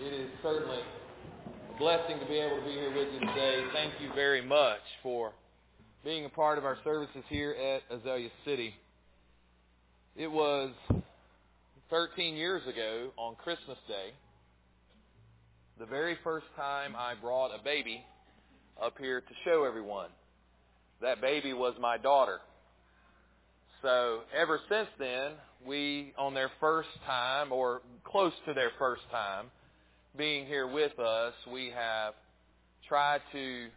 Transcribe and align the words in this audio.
It 0.00 0.12
is 0.12 0.30
certainly 0.44 0.78
a 0.78 1.78
blessing 1.78 2.20
to 2.20 2.26
be 2.26 2.36
able 2.38 2.58
to 2.58 2.64
be 2.64 2.70
here 2.70 2.94
with 2.94 3.08
you 3.12 3.18
today. 3.18 3.64
Thank 3.72 3.94
you 4.00 4.10
very 4.14 4.40
much 4.40 4.78
for 5.02 5.32
being 6.04 6.24
a 6.24 6.28
part 6.28 6.56
of 6.56 6.64
our 6.64 6.78
services 6.84 7.24
here 7.28 7.50
at 7.50 7.82
Azalea 7.92 8.28
City. 8.44 8.74
It 10.14 10.30
was 10.30 10.70
13 11.90 12.36
years 12.36 12.62
ago 12.68 13.10
on 13.16 13.34
Christmas 13.42 13.76
Day, 13.88 14.10
the 15.80 15.86
very 15.86 16.16
first 16.22 16.46
time 16.54 16.94
I 16.96 17.14
brought 17.20 17.48
a 17.48 17.60
baby 17.64 18.04
up 18.80 18.94
here 19.00 19.20
to 19.20 19.34
show 19.44 19.64
everyone. 19.64 20.10
That 21.02 21.20
baby 21.20 21.52
was 21.54 21.74
my 21.80 21.98
daughter. 21.98 22.38
So 23.82 24.20
ever 24.32 24.60
since 24.68 24.88
then, 25.00 25.32
we, 25.66 26.12
on 26.16 26.34
their 26.34 26.52
first 26.60 26.88
time, 27.04 27.50
or 27.50 27.82
close 28.04 28.32
to 28.46 28.54
their 28.54 28.70
first 28.78 29.02
time, 29.10 29.46
being 30.16 30.46
here 30.46 30.66
with 30.66 30.98
us, 30.98 31.34
we 31.52 31.72
have 31.74 32.14
tried 32.88 33.20
to 33.32 33.68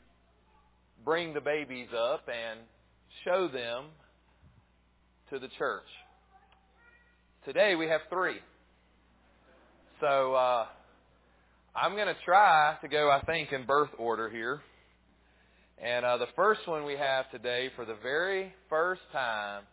bring 1.04 1.34
the 1.34 1.42
babies 1.42 1.90
up 1.98 2.28
and 2.28 2.60
show 3.26 3.48
them 3.48 3.86
to 5.30 5.40
the 5.40 5.50
church. 5.58 5.88
Today 7.46 7.76
we 7.76 7.88
have 7.88 8.02
three. 8.10 8.38
So 10.00 10.34
uh, 10.34 10.66
I'm 11.76 11.96
going 11.96 12.08
to 12.08 12.16
try 12.26 12.76
to 12.82 12.88
go, 12.88 13.10
I 13.12 13.22
think, 13.22 13.52
in 13.52 13.66
birth 13.66 13.92
order 13.98 14.30
here. 14.30 14.62
And 15.84 16.06
uh, 16.06 16.18
the 16.18 16.28
first 16.36 16.68
one 16.68 16.86
we 16.86 16.96
have 16.96 17.30
today 17.32 17.70
for 17.76 17.86
the 17.86 17.96
very 18.02 18.54
first 18.70 19.02
time 19.12 19.64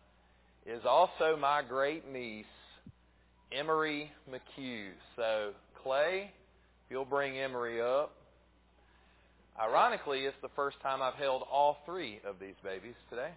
is 0.66 0.82
also 0.88 1.36
my 1.38 1.62
great 1.66 2.10
niece, 2.10 2.46
Emery 3.52 4.10
McHugh. 4.30 4.90
So, 5.16 5.52
Clay, 5.82 6.30
you'll 6.90 7.04
bring 7.04 7.38
Emery 7.38 7.80
up. 7.80 8.14
Ironically, 9.60 10.20
it's 10.20 10.36
the 10.40 10.50
first 10.54 10.80
time 10.82 11.02
I've 11.02 11.14
held 11.14 11.42
all 11.50 11.78
three 11.84 12.20
of 12.24 12.36
these 12.38 12.54
babies 12.62 12.94
today. 13.10 13.30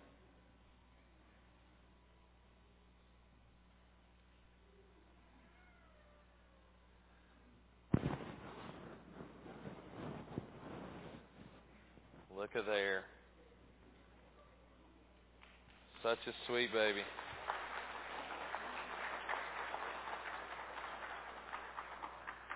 Look 12.37 12.55
at 12.55 12.65
there. 12.65 13.03
Such 16.03 16.17
a 16.27 16.33
sweet 16.47 16.73
baby. 16.73 17.01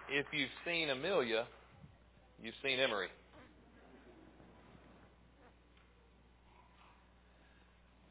If 0.10 0.28
you've 0.32 0.50
seen 0.66 0.90
Amelia, 0.90 1.46
you've 2.42 2.54
seen 2.64 2.80
Emery. 2.80 3.08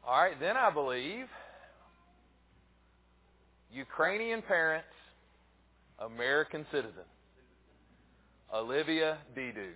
All 0.05 0.21
right, 0.21 0.39
then 0.39 0.55
I 0.55 0.69
believe 0.71 1.25
Ukrainian 3.71 4.41
parents, 4.41 4.87
American 5.99 6.65
citizen, 6.71 7.05
Olivia 8.53 9.17
Didu. 9.35 9.71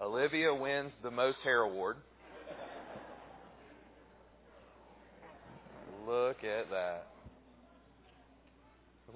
Olivia 0.00 0.52
wins 0.52 0.90
the 1.04 1.10
most 1.12 1.36
hair 1.44 1.60
award. 1.60 1.96
Look 6.12 6.44
at 6.44 6.68
that. 6.68 7.06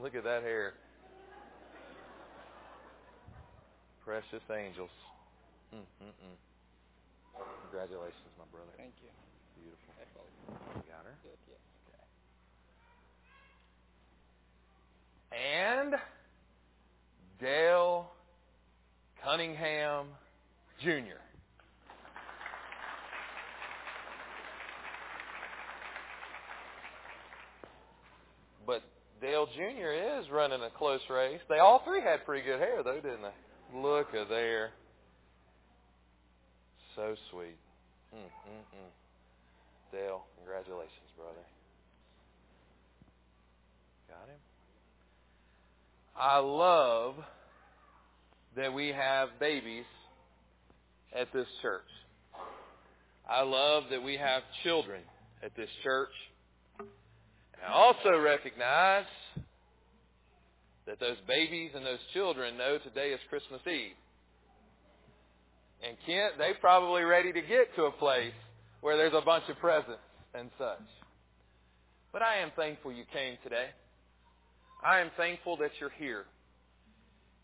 Look 0.00 0.14
at 0.14 0.25
that 0.25 0.42
hair. 0.42 0.72
Precious 4.03 4.41
angels. 4.50 4.88
Mm-mm-mm. 5.75 6.37
Congratulations, 7.65 8.32
my 8.38 8.47
brother. 8.50 8.70
Thank 8.78 8.94
you. 9.03 9.10
Beautiful. 9.60 10.25
You 10.75 10.82
got 10.91 11.04
her? 11.04 11.12
Good, 11.22 11.37
yes. 11.50 11.60
And 15.32 15.97
Dale 17.38 18.10
Cunningham 19.22 20.06
Jr. 20.81 21.20
But 28.66 28.82
Dale 29.21 29.47
Jr. 29.56 30.21
is 30.21 30.31
running 30.31 30.60
a 30.62 30.71
close 30.71 31.00
race. 31.09 31.41
They 31.49 31.59
all 31.59 31.82
three 31.84 32.03
had 32.03 32.25
pretty 32.25 32.44
good 32.44 32.60
hair, 32.60 32.82
though, 32.82 32.97
didn't 32.97 33.22
they? 33.22 33.78
Look 33.78 34.15
at 34.15 34.28
there. 34.28 34.71
So 36.94 37.15
sweet. 37.31 37.56
Mm, 38.15 38.19
mm, 38.19 38.78
mm. 38.78 39.93
Dale, 39.93 40.25
congratulations, 40.38 40.91
brother. 41.16 41.34
Got 44.09 44.28
him? 44.28 44.41
I 46.16 46.38
love 46.38 47.15
that 48.56 48.72
we 48.72 48.88
have 48.88 49.28
babies 49.38 49.84
at 51.15 51.32
this 51.32 51.47
church. 51.62 51.82
I 53.28 53.43
love 53.43 53.84
that 53.91 54.03
we 54.03 54.16
have 54.16 54.43
children 54.62 55.03
at 55.43 55.55
this 55.56 55.69
church. 55.82 56.12
I 57.66 57.72
also 57.72 58.19
recognize 58.21 59.06
that 60.87 61.00
those 61.00 61.16
babies 61.27 61.72
and 61.75 61.84
those 61.84 61.99
children 62.12 62.56
know 62.56 62.78
today 62.78 63.09
is 63.10 63.19
Christmas 63.28 63.60
Eve. 63.66 63.97
And 65.87 65.97
Kent, 66.06 66.34
they 66.38 66.53
probably 66.60 67.03
ready 67.03 67.32
to 67.32 67.41
get 67.41 67.75
to 67.76 67.84
a 67.84 67.91
place 67.91 68.32
where 68.82 68.97
there's 68.97 69.15
a 69.15 69.25
bunch 69.25 69.44
of 69.49 69.59
presents 69.59 69.99
and 70.32 70.49
such. 70.59 70.87
But 72.12 72.22
I 72.22 72.37
am 72.38 72.53
thankful 72.55 72.93
you 72.93 73.05
came 73.12 73.37
today. 73.43 73.66
I 74.84 75.00
am 75.00 75.10
thankful 75.16 75.56
that 75.56 75.71
you're 75.81 75.91
here 75.99 76.25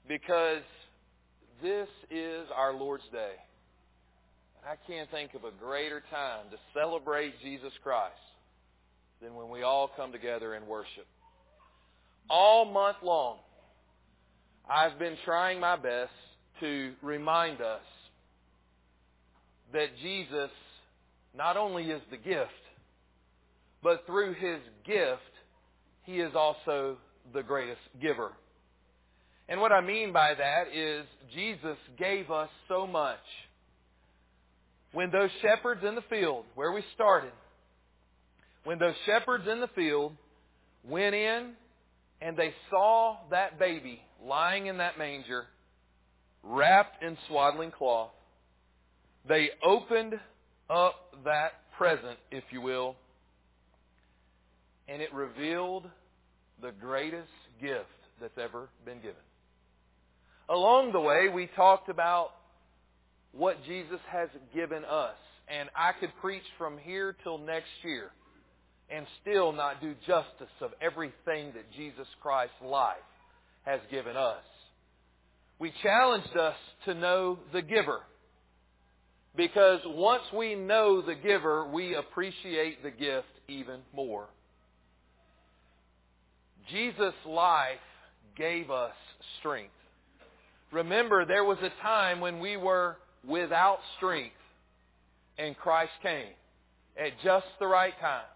because 0.06 0.62
this 1.60 1.88
is 2.10 2.46
our 2.54 2.72
Lord's 2.72 3.08
Day. 3.10 3.34
And 4.60 4.70
I 4.70 4.76
can't 4.86 5.10
think 5.10 5.34
of 5.34 5.42
a 5.42 5.50
greater 5.58 6.02
time 6.12 6.46
to 6.52 6.56
celebrate 6.74 7.34
Jesus 7.42 7.72
Christ 7.82 8.14
than 9.22 9.34
when 9.34 9.48
we 9.48 9.62
all 9.62 9.90
come 9.96 10.10
together 10.10 10.54
and 10.54 10.66
worship. 10.66 11.06
All 12.28 12.64
month 12.64 12.96
long, 13.02 13.38
I've 14.68 14.98
been 14.98 15.16
trying 15.24 15.60
my 15.60 15.76
best 15.76 16.10
to 16.60 16.92
remind 17.02 17.60
us 17.60 17.82
that 19.72 19.88
Jesus 20.02 20.50
not 21.36 21.56
only 21.56 21.84
is 21.84 22.02
the 22.10 22.16
gift, 22.16 22.50
but 23.82 24.04
through 24.06 24.34
his 24.34 24.60
gift, 24.84 25.20
he 26.04 26.20
is 26.20 26.32
also 26.34 26.96
the 27.32 27.42
greatest 27.42 27.80
giver. 28.00 28.32
And 29.48 29.60
what 29.60 29.72
I 29.72 29.80
mean 29.80 30.12
by 30.12 30.34
that 30.34 30.74
is 30.74 31.04
Jesus 31.34 31.76
gave 31.98 32.30
us 32.30 32.48
so 32.68 32.86
much. 32.86 33.18
When 34.92 35.10
those 35.10 35.30
shepherds 35.40 35.82
in 35.86 35.94
the 35.94 36.04
field, 36.10 36.44
where 36.54 36.72
we 36.72 36.82
started, 36.94 37.32
when 38.64 38.78
those 38.78 38.94
shepherds 39.06 39.44
in 39.50 39.60
the 39.60 39.68
field 39.68 40.12
went 40.84 41.14
in 41.14 41.52
and 42.20 42.36
they 42.36 42.54
saw 42.70 43.16
that 43.30 43.58
baby 43.58 44.00
lying 44.24 44.66
in 44.66 44.78
that 44.78 44.98
manger, 44.98 45.46
wrapped 46.42 47.02
in 47.02 47.16
swaddling 47.28 47.70
cloth, 47.70 48.10
they 49.28 49.50
opened 49.64 50.14
up 50.70 50.94
that 51.24 51.52
present, 51.76 52.18
if 52.30 52.44
you 52.50 52.60
will, 52.60 52.96
and 54.88 55.02
it 55.02 55.12
revealed 55.12 55.86
the 56.60 56.72
greatest 56.80 57.28
gift 57.60 57.86
that's 58.20 58.38
ever 58.38 58.68
been 58.84 58.98
given. 58.98 59.14
Along 60.48 60.92
the 60.92 61.00
way, 61.00 61.28
we 61.32 61.48
talked 61.56 61.88
about 61.88 62.30
what 63.32 63.56
Jesus 63.64 64.00
has 64.10 64.28
given 64.54 64.84
us. 64.84 65.14
And 65.48 65.68
I 65.76 65.92
could 65.98 66.10
preach 66.20 66.42
from 66.58 66.78
here 66.78 67.16
till 67.24 67.38
next 67.38 67.70
year 67.82 68.10
and 68.94 69.06
still 69.22 69.52
not 69.52 69.80
do 69.80 69.94
justice 70.06 70.52
of 70.60 70.70
everything 70.80 71.52
that 71.54 71.70
Jesus 71.76 72.06
Christ's 72.20 72.54
life 72.62 72.96
has 73.64 73.80
given 73.90 74.16
us. 74.16 74.42
We 75.58 75.72
challenged 75.82 76.36
us 76.36 76.56
to 76.86 76.94
know 76.94 77.38
the 77.52 77.62
giver. 77.62 78.00
Because 79.36 79.80
once 79.86 80.24
we 80.36 80.54
know 80.54 81.00
the 81.00 81.14
giver, 81.14 81.66
we 81.66 81.94
appreciate 81.94 82.82
the 82.82 82.90
gift 82.90 83.28
even 83.48 83.80
more. 83.94 84.26
Jesus' 86.70 87.14
life 87.26 87.78
gave 88.36 88.70
us 88.70 88.92
strength. 89.38 89.72
Remember, 90.70 91.24
there 91.24 91.44
was 91.44 91.58
a 91.62 91.82
time 91.82 92.20
when 92.20 92.40
we 92.40 92.56
were 92.56 92.96
without 93.26 93.78
strength, 93.96 94.34
and 95.38 95.56
Christ 95.56 95.92
came. 96.02 96.32
at 96.98 97.12
just 97.24 97.46
the 97.58 97.66
right 97.66 97.94
time 98.00 98.26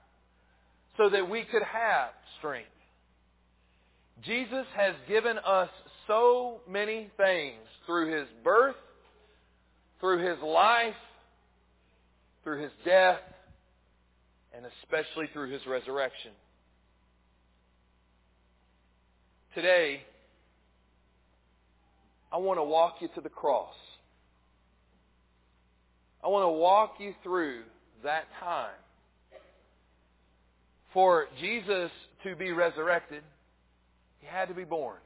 so 0.96 1.10
that 1.10 1.28
we 1.28 1.44
could 1.44 1.62
have 1.62 2.10
strength. 2.38 2.68
Jesus 4.24 4.66
has 4.76 4.94
given 5.08 5.38
us 5.38 5.68
so 6.06 6.60
many 6.68 7.10
things 7.16 7.62
through 7.84 8.18
His 8.18 8.26
birth, 8.42 8.76
through 10.00 10.26
His 10.26 10.42
life, 10.42 10.94
through 12.44 12.62
His 12.62 12.72
death, 12.84 13.20
and 14.54 14.64
especially 14.82 15.26
through 15.32 15.50
His 15.50 15.66
resurrection. 15.66 16.32
Today, 19.54 20.02
I 22.32 22.38
want 22.38 22.58
to 22.58 22.64
walk 22.64 22.96
you 23.00 23.08
to 23.14 23.20
the 23.20 23.28
cross. 23.28 23.74
I 26.22 26.28
want 26.28 26.44
to 26.44 26.50
walk 26.50 26.94
you 26.98 27.14
through 27.22 27.62
that 28.02 28.24
time. 28.40 28.74
For 30.96 31.26
Jesus 31.38 31.90
to 32.24 32.34
be 32.36 32.52
resurrected, 32.52 33.22
he 34.18 34.26
had 34.26 34.48
to 34.48 34.54
be 34.54 34.64
born. 34.64 34.96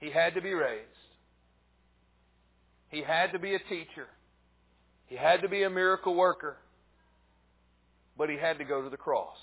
He 0.00 0.10
had 0.10 0.34
to 0.34 0.42
be 0.42 0.52
raised. 0.52 0.84
He 2.90 3.00
had 3.00 3.32
to 3.32 3.38
be 3.38 3.54
a 3.54 3.58
teacher. 3.58 4.06
He 5.06 5.16
had 5.16 5.40
to 5.40 5.48
be 5.48 5.62
a 5.62 5.70
miracle 5.70 6.14
worker. 6.14 6.58
But 8.18 8.28
he 8.28 8.36
had 8.36 8.58
to 8.58 8.64
go 8.64 8.82
to 8.82 8.90
the 8.90 8.98
cross. 8.98 9.38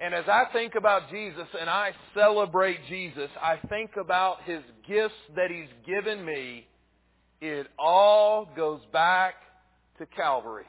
And 0.00 0.12
as 0.12 0.24
I 0.26 0.46
think 0.52 0.74
about 0.74 1.10
Jesus 1.12 1.46
and 1.60 1.70
I 1.70 1.92
celebrate 2.12 2.80
Jesus, 2.88 3.30
I 3.40 3.58
think 3.68 3.92
about 3.96 4.38
his 4.46 4.62
gifts 4.88 5.14
that 5.36 5.48
he's 5.48 5.70
given 5.86 6.24
me. 6.24 6.66
It 7.40 7.68
all 7.78 8.48
goes 8.56 8.80
back 8.92 9.34
to 9.98 10.06
Calvary. 10.06 10.66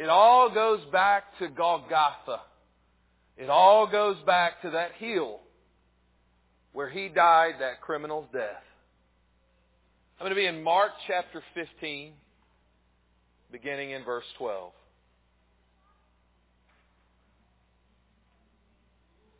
It 0.00 0.08
all 0.08 0.48
goes 0.48 0.80
back 0.90 1.24
to 1.40 1.48
Golgotha. 1.48 2.40
It 3.36 3.50
all 3.50 3.86
goes 3.86 4.16
back 4.24 4.62
to 4.62 4.70
that 4.70 4.92
hill 4.92 5.40
where 6.72 6.88
he 6.88 7.08
died 7.08 7.56
that 7.60 7.82
criminal's 7.82 8.24
death. 8.32 8.64
I'm 10.18 10.24
going 10.24 10.30
to 10.30 10.36
be 10.36 10.46
in 10.46 10.62
Mark 10.62 10.92
chapter 11.06 11.42
15, 11.52 12.14
beginning 13.52 13.90
in 13.90 14.02
verse 14.02 14.24
12. 14.38 14.72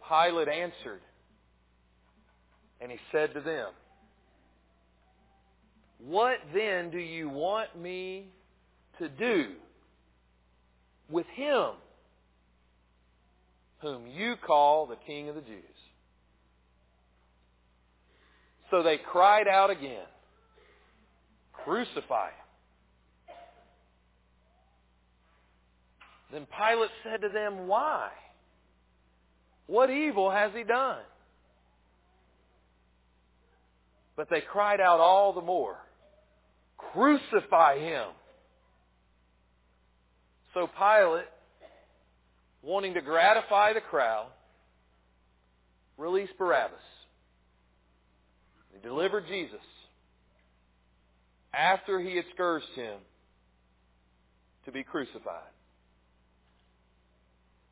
Pilate 0.06 0.48
answered, 0.48 1.00
and 2.82 2.92
he 2.92 2.98
said 3.10 3.32
to 3.32 3.40
them, 3.40 3.68
What 6.04 6.36
then 6.52 6.90
do 6.90 6.98
you 6.98 7.30
want 7.30 7.80
me 7.80 8.26
to 8.98 9.08
do 9.08 9.54
with 11.10 11.26
him 11.34 11.70
whom 13.80 14.06
you 14.06 14.36
call 14.46 14.86
the 14.86 14.96
King 15.06 15.28
of 15.28 15.34
the 15.34 15.40
Jews? 15.40 15.64
So 18.70 18.82
they 18.82 18.98
cried 18.98 19.48
out 19.48 19.70
again, 19.70 20.06
Crucify 21.52 22.28
him. 22.28 22.34
Then 26.32 26.46
Pilate 26.46 26.90
said 27.02 27.22
to 27.22 27.28
them, 27.28 27.66
Why? 27.66 28.10
What 29.66 29.90
evil 29.90 30.30
has 30.30 30.52
he 30.54 30.62
done? 30.62 31.00
But 34.16 34.28
they 34.30 34.40
cried 34.40 34.80
out 34.80 35.00
all 35.00 35.32
the 35.32 35.40
more, 35.40 35.78
Crucify 36.76 37.78
him! 37.78 38.06
So 40.54 40.66
Pilate, 40.66 41.26
wanting 42.62 42.94
to 42.94 43.00
gratify 43.00 43.72
the 43.72 43.80
crowd, 43.80 44.26
released 45.96 46.36
Barabbas. 46.38 46.78
He 48.72 48.80
delivered 48.80 49.26
Jesus 49.28 49.60
after 51.52 52.00
he 52.00 52.16
had 52.16 52.24
scourged 52.34 52.70
him 52.74 52.98
to 54.64 54.72
be 54.72 54.82
crucified. 54.82 55.50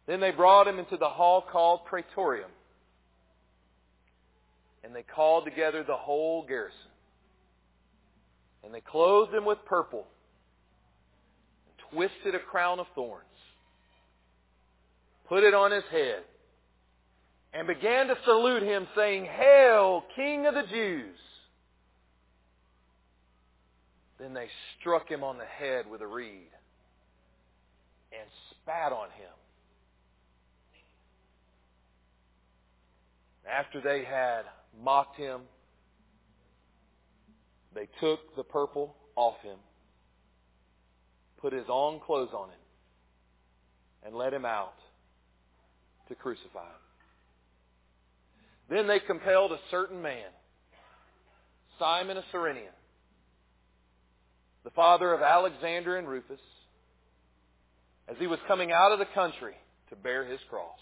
Then 0.07 0.21
they 0.21 0.31
brought 0.31 0.67
him 0.67 0.79
into 0.79 0.97
the 0.97 1.09
hall 1.09 1.45
called 1.53 1.85
Praetorium. 1.85 2.51
And 4.83 4.95
they 4.95 5.03
called 5.03 5.45
together 5.45 5.85
the 5.87 5.97
whole 5.97 6.47
garrison. 6.47 6.79
And 8.65 8.73
they 8.73 8.81
clothed 8.81 9.35
him 9.35 9.45
with 9.45 9.59
purple 9.67 10.07
twisted 11.93 12.35
a 12.35 12.39
crown 12.39 12.81
of 12.81 12.87
thorns, 12.95 13.25
put 15.29 15.45
it 15.45 15.55
on 15.55 15.71
his 15.71 15.85
head, 15.91 16.23
and 17.53 17.67
began 17.67 18.09
to 18.09 18.17
salute 18.25 18.63
him, 18.63 18.87
saying, 18.97 19.25
Hail, 19.25 20.05
King 20.15 20.47
of 20.47 20.55
the 20.55 20.65
Jews! 20.71 21.17
Then 24.19 24.35
they 24.35 24.49
struck 24.79 25.09
him 25.09 25.23
on 25.23 25.39
the 25.39 25.45
head 25.45 25.89
with 25.89 26.03
a 26.03 26.07
reed 26.07 26.51
and 28.13 28.29
spat 28.51 28.93
on 28.93 29.09
him. 29.11 29.31
After 33.49 33.81
they 33.81 34.05
had 34.05 34.43
mocked 34.83 35.17
him, 35.17 35.43
they 37.75 37.89
took 38.01 38.37
the 38.37 38.43
purple 38.43 38.95
off 39.17 39.37
him, 39.43 39.59
put 41.41 41.53
his 41.53 41.67
own 41.69 42.01
clothes 42.01 42.31
on 42.35 42.49
him, 42.49 42.59
and 44.05 44.15
led 44.15 44.33
him 44.33 44.45
out 44.45 44.75
to 46.09 46.15
crucify 46.15 46.65
him. 46.65 46.85
Then 48.71 48.87
they 48.87 49.01
compelled 49.01 49.53
a 49.53 49.59
certain 49.71 50.03
man, 50.03 50.29
Simon 51.79 52.17
a 52.17 52.25
Cyrenian, 52.33 52.73
the 54.65 54.71
father 54.71 55.13
of 55.13 55.23
Alexander 55.23 55.97
and 55.97 56.09
Rufus, 56.09 56.41
as 58.09 58.17
he 58.19 58.27
was 58.27 58.39
coming 58.49 58.73
out 58.73 58.93
of 58.93 58.99
the 58.99 59.07
country 59.15 59.55
to 59.91 59.97
bear 59.97 60.25
his 60.25 60.41
cross. 60.51 60.79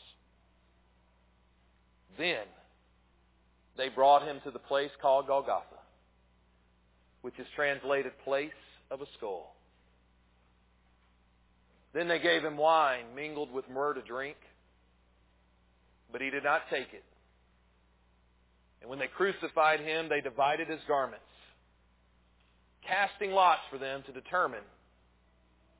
Then 2.18 2.44
they 3.76 3.88
brought 3.88 4.26
him 4.26 4.40
to 4.44 4.50
the 4.50 4.58
place 4.58 4.90
called 5.02 5.26
Golgotha, 5.26 5.76
which 7.22 7.38
is 7.38 7.46
translated 7.54 8.12
place 8.24 8.50
of 8.90 9.00
a 9.00 9.06
skull. 9.16 9.55
Then 11.92 12.08
they 12.08 12.18
gave 12.18 12.42
him 12.42 12.56
wine 12.56 13.04
mingled 13.14 13.52
with 13.52 13.68
myrrh 13.68 13.94
to 13.94 14.02
drink, 14.02 14.36
but 16.12 16.20
he 16.20 16.30
did 16.30 16.44
not 16.44 16.62
take 16.70 16.92
it. 16.92 17.04
And 18.80 18.90
when 18.90 18.98
they 18.98 19.08
crucified 19.08 19.80
him, 19.80 20.08
they 20.08 20.20
divided 20.20 20.68
his 20.68 20.80
garments, 20.86 21.24
casting 22.86 23.32
lots 23.32 23.62
for 23.70 23.78
them 23.78 24.02
to 24.06 24.12
determine 24.12 24.64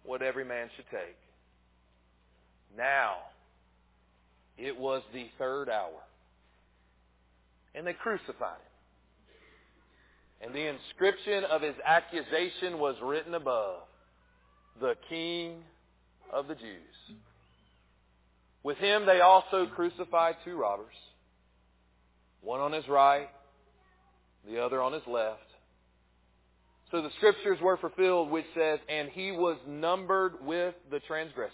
what 0.05 0.23
every 0.23 0.45
man 0.45 0.69
should 0.77 0.87
take. 0.91 1.17
Now, 2.77 3.17
it 4.57 4.79
was 4.79 5.03
the 5.13 5.27
third 5.39 5.69
hour 5.69 6.03
and 7.77 7.87
they 7.87 7.93
crucified 7.93 8.57
him. 8.57 10.49
And 10.49 10.55
the 10.55 10.67
inscription 10.69 11.45
of 11.45 11.63
his 11.63 11.75
accusation 11.85 12.79
was 12.79 12.97
written 13.03 13.35
above, 13.35 13.83
the 14.81 14.95
King 15.09 15.63
of 16.33 16.49
the 16.49 16.55
Jews. 16.55 17.17
With 18.63 18.79
him 18.79 19.07
they 19.07 19.21
also 19.21 19.67
crucified 19.67 20.37
two 20.45 20.57
robbers, 20.57 20.95
one 22.41 22.61
on 22.61 22.73
his 22.73 22.87
right, 22.89 23.29
the 24.49 24.63
other 24.63 24.83
on 24.83 24.93
his 24.93 25.07
left. 25.07 25.41
So 26.91 27.03
the 27.03 27.11
scriptures 27.17 27.59
were 27.61 27.77
fulfilled 27.77 28.31
which 28.31 28.47
says, 28.55 28.79
and 28.89 29.09
he 29.09 29.33
was 29.33 29.57
numbered 29.67 30.35
with 30.45 30.75
the 30.91 31.01
transgressors. 31.01 31.53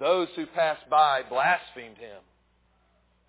Those 0.00 0.28
who 0.36 0.46
passed 0.46 0.88
by 0.90 1.22
blasphemed 1.28 1.98
him 1.98 2.20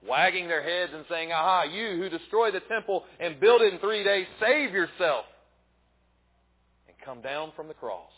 wagging 0.07 0.47
their 0.47 0.63
heads 0.63 0.91
and 0.93 1.05
saying, 1.09 1.31
Aha, 1.31 1.63
you 1.63 1.97
who 1.97 2.09
destroy 2.09 2.51
the 2.51 2.59
temple 2.61 3.03
and 3.19 3.39
build 3.39 3.61
it 3.61 3.73
in 3.73 3.79
three 3.79 4.03
days, 4.03 4.27
save 4.39 4.71
yourself 4.71 5.25
and 6.87 6.97
come 7.03 7.21
down 7.21 7.51
from 7.55 7.67
the 7.67 7.73
cross. 7.73 8.11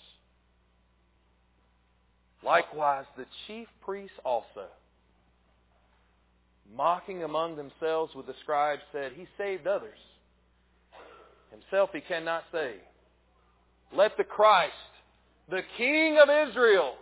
Likewise, 2.48 3.04
the 3.18 3.26
chief 3.46 3.68
priests 3.84 4.16
also, 4.24 4.68
mocking 6.74 7.24
among 7.24 7.58
themselves 7.58 8.16
with 8.16 8.26
the 8.26 8.36
scribes, 8.42 8.82
said, 8.94 9.12
He 9.12 9.28
saved 9.38 9.68
others. 9.68 9.98
Himself 11.52 11.90
he 11.92 12.00
cannot 12.00 12.44
save. 12.54 12.80
Let 13.94 14.16
the 14.16 14.24
Christ, 14.24 14.72
the 15.50 15.62
King 15.78 16.20
of 16.24 16.30
Israel, 16.50 16.94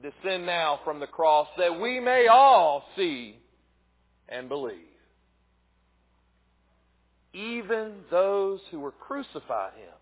descend 0.00 0.46
now 0.46 0.78
from 0.84 1.00
the 1.00 1.08
cross 1.08 1.48
that 1.58 1.80
we 1.80 1.98
may 1.98 2.28
all 2.28 2.84
see 2.94 3.40
and 4.28 4.48
believe. 4.48 4.76
Even 7.32 7.94
those 8.12 8.60
who 8.70 8.78
were 8.78 8.92
crucified 8.92 9.72
him 9.72 9.92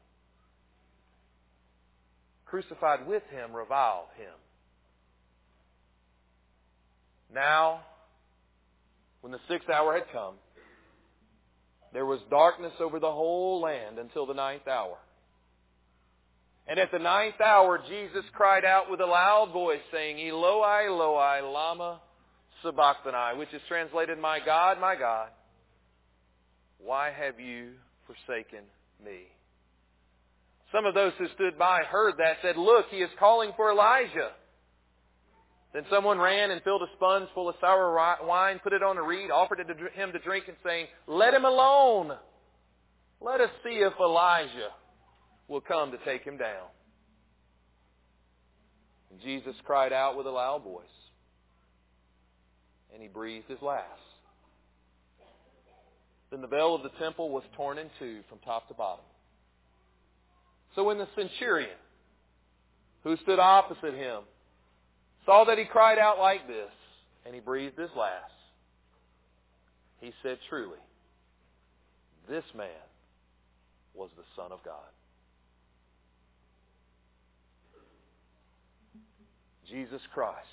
crucified 2.47 3.07
with 3.07 3.23
him 3.31 3.55
revile 3.55 4.09
him. 4.17 4.35
Now, 7.33 7.81
when 9.21 9.33
the 9.33 9.41
sixth 9.49 9.69
hour 9.69 9.95
had 9.95 10.05
come, 10.13 10.35
there 11.93 12.07
was 12.07 12.21
darkness 12.31 12.73
over 12.81 13.01
the 13.01 13.11
whole 13.11 13.61
land 13.61 13.99
until 13.99 14.27
the 14.27 14.35
ninth 14.35 14.67
hour. 14.69 14.97
And 16.67 16.79
at 16.79 16.91
the 16.91 16.99
ninth 16.99 17.41
hour, 17.41 17.79
Jesus 17.89 18.25
cried 18.33 18.65
out 18.65 18.91
with 18.91 19.01
a 19.01 19.07
loud 19.07 19.51
voice, 19.53 19.83
saying, 19.93 20.19
Eloi, 20.19 20.87
Eloi, 20.87 21.43
lama 21.43 22.01
sabachthani, 22.63 23.39
which 23.39 23.53
is 23.53 23.61
translated, 23.69 24.19
My 24.19 24.41
God, 24.45 24.81
my 24.81 24.97
God, 24.97 25.29
why 26.79 27.11
have 27.11 27.39
you 27.39 27.73
forsaken 28.07 28.65
me? 29.05 29.25
Some 30.75 30.87
of 30.87 30.95
those 30.95 31.13
who 31.19 31.29
stood 31.37 31.57
by 31.57 31.83
heard 31.85 32.15
that, 32.19 32.39
said, 32.43 32.57
Look, 32.57 32.87
he 32.91 32.97
is 32.97 33.11
calling 33.21 33.53
for 33.55 33.71
Elijah. 33.71 34.33
Then 35.73 35.85
someone 35.89 36.19
ran 36.19 36.51
and 36.51 36.61
filled 36.63 36.83
a 36.83 36.93
sponge 36.97 37.29
full 37.33 37.49
of 37.49 37.55
sour 37.61 37.95
wine, 38.27 38.59
put 38.61 38.73
it 38.73 38.83
on 38.83 38.97
a 38.97 39.03
reed, 39.03 39.31
offered 39.31 39.61
it 39.61 39.69
to 39.69 40.01
him 40.01 40.11
to 40.11 40.19
drink, 40.19 40.47
and 40.49 40.57
saying, 40.67 40.87
Let 41.07 41.33
him 41.33 41.45
alone. 41.45 42.13
Let 43.21 43.41
us 43.41 43.51
see 43.63 43.77
if 43.77 43.93
Elijah 44.01 44.71
will 45.47 45.61
come 45.61 45.93
to 45.93 45.99
take 46.05 46.25
him 46.25 46.39
down. 46.39 46.67
And 49.13 49.21
Jesus 49.21 49.55
cried 49.65 49.93
out 49.93 50.17
with 50.17 50.27
a 50.27 50.31
loud 50.31 50.65
voice, 50.65 50.87
and 52.93 53.01
he 53.01 53.07
breathed 53.07 53.49
his 53.49 53.63
last. 53.63 53.87
Then 56.33 56.41
the 56.41 56.49
veil 56.49 56.75
of 56.75 56.83
the 56.83 56.99
temple 56.99 57.31
was 57.31 57.45
torn 57.57 57.79
in 57.79 57.91
two 58.01 58.23
from 58.29 58.41
top 58.41 58.67
to 58.67 58.75
bottom. 58.75 59.05
So 60.75 60.85
when 60.85 60.99
the 60.99 61.09
centurion, 61.15 61.77
who 63.05 63.17
stood 63.19 63.39
opposite 63.39 63.95
him, 63.95 64.23
saw 65.25 65.45
that 65.45 65.59
he 65.59 65.65
cried 65.65 65.99
out 65.99 66.19
like 66.19 66.47
this, 66.47 66.71
and 67.25 67.35
he 67.35 67.41
breathed 67.41 67.79
his 67.79 67.91
last, 67.97 68.33
he 70.01 70.13
said, 70.23 70.39
Truly, 70.49 70.79
this 72.29 72.45
man 72.57 72.69
was 73.95 74.11
the 74.17 74.25
Son 74.37 74.53
of 74.53 74.63
God. 74.65 74.75
Jesus 79.69 80.03
Christ, 80.13 80.47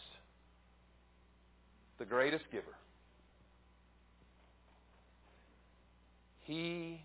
the 1.99 2.05
greatest 2.05 2.45
giver. 2.51 2.75
He 6.43 7.01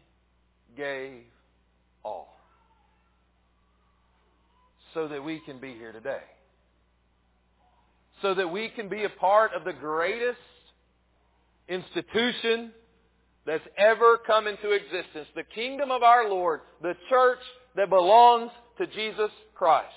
gave 0.77 1.23
all 2.05 2.36
so 4.97 5.07
that 5.09 5.23
we 5.23 5.41
can 5.41 5.59
be 5.59 5.75
here 5.75 5.93
today. 5.93 6.23
So 8.23 8.33
that 8.33 8.51
we 8.51 8.71
can 8.71 8.89
be 8.89 9.05
a 9.05 9.11
part 9.11 9.53
of 9.53 9.63
the 9.63 9.75
greatest 9.75 10.39
institution 11.69 12.73
that's 13.45 13.63
ever 13.77 14.17
come 14.27 14.47
into 14.47 14.71
existence. 14.71 15.29
The 15.35 15.43
kingdom 15.55 15.91
of 15.91 16.03
our 16.03 16.31
Lord, 16.31 16.61
the 16.81 16.95
church 17.11 17.41
that 17.77 17.91
belongs 17.91 18.51
to 18.79 18.87
Jesus 18.87 19.31
Christ. 19.55 19.93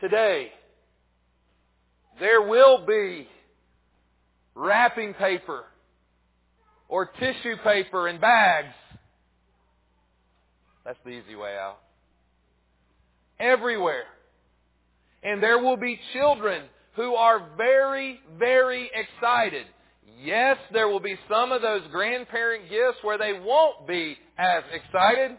Today, 0.00 0.50
there 2.18 2.42
will 2.42 2.84
be 2.84 3.28
wrapping 4.56 5.14
paper 5.14 5.62
or 6.88 7.06
tissue 7.06 7.54
paper 7.62 8.08
in 8.08 8.18
bags. 8.18 8.74
That's 10.84 10.98
the 11.04 11.10
easy 11.10 11.36
way 11.36 11.56
out. 11.56 11.78
Everywhere. 13.38 14.04
And 15.22 15.42
there 15.42 15.58
will 15.58 15.76
be 15.76 15.98
children 16.12 16.62
who 16.94 17.14
are 17.14 17.50
very, 17.56 18.20
very 18.38 18.90
excited. 18.94 19.66
Yes, 20.22 20.56
there 20.72 20.88
will 20.88 21.00
be 21.00 21.16
some 21.30 21.52
of 21.52 21.62
those 21.62 21.82
grandparent 21.90 22.70
gifts 22.70 22.98
where 23.02 23.18
they 23.18 23.32
won't 23.32 23.86
be 23.86 24.16
as 24.38 24.62
excited. 24.72 25.36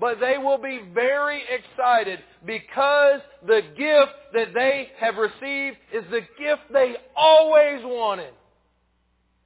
But 0.00 0.18
they 0.20 0.38
will 0.38 0.58
be 0.58 0.80
very 0.94 1.42
excited 1.42 2.20
because 2.46 3.20
the 3.46 3.60
gift 3.76 4.12
that 4.32 4.54
they 4.54 4.88
have 4.98 5.16
received 5.16 5.76
is 5.92 6.04
the 6.10 6.20
gift 6.38 6.62
they 6.72 6.94
always 7.14 7.80
wanted. 7.84 8.32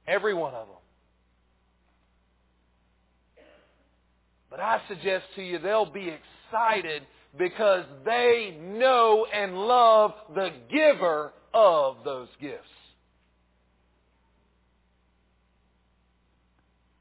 Every 0.07 0.33
one 0.33 0.53
of 0.53 0.67
them. 0.67 0.75
But 4.49 4.61
I 4.61 4.81
suggest 4.87 5.25
to 5.35 5.43
you 5.43 5.59
they'll 5.59 5.91
be 5.91 6.07
excited 6.07 6.36
because 7.37 7.85
they 8.05 8.57
know 8.61 9.25
and 9.33 9.57
love 9.57 10.13
the 10.33 10.49
giver 10.71 11.31
of 11.53 11.97
those 12.03 12.29
gifts. 12.41 12.63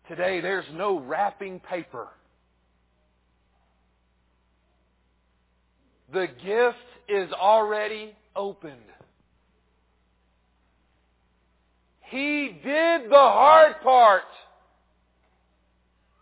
Today 0.08 0.40
there's 0.40 0.66
no 0.72 0.98
wrapping 0.98 1.60
paper. 1.60 2.08
The 6.12 6.28
gift 6.44 6.76
is 7.08 7.32
already 7.32 8.14
opened. 8.34 8.74
He 12.02 12.56
did 12.62 13.10
the 13.10 13.16
hard 13.16 13.80
part. 13.82 14.22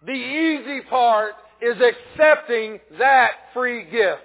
The 0.06 0.12
easy 0.12 0.80
part 0.88 1.34
is 1.60 1.76
accepting 1.80 2.80
that 2.98 3.30
free 3.52 3.84
gift. 3.84 4.22